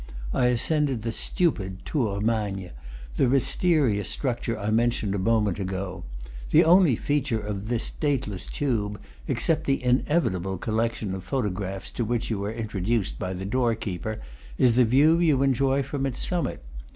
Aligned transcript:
I 0.33 0.47
ascended 0.47 1.03
the 1.03 1.11
stupid 1.11 1.85
Tour 1.85 2.21
Magne, 2.21 2.71
the 3.17 3.29
mysterious 3.29 4.09
structure 4.09 4.57
I 4.57 4.71
mentioned 4.71 5.13
a 5.13 5.19
moment 5.19 5.59
ago. 5.59 6.05
The 6.49 6.63
only 6.63 6.95
feature 6.95 7.39
of 7.39 7.67
this 7.67 7.91
dateless 7.91 8.47
tube, 8.47 8.99
except 9.27 9.65
the 9.65 9.83
inevitable 9.83 10.57
collection 10.57 11.13
of 11.13 11.23
photographs 11.23 11.91
to 11.91 12.03
which 12.03 12.31
you 12.31 12.43
are 12.45 12.51
introduced 12.51 13.19
by 13.19 13.33
the 13.33 13.45
door 13.45 13.75
keeper, 13.75 14.19
is 14.57 14.73
the 14.75 14.85
view 14.85 15.19
you 15.19 15.43
enjoy 15.43 15.83
from 15.83 16.07
its 16.07 16.27
summit. 16.27 16.63